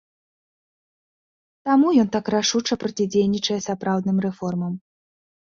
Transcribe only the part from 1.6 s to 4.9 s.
Таму ён так рашуча процідзейнічае сапраўдным рэформам.